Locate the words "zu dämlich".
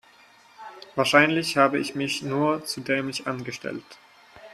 2.65-3.27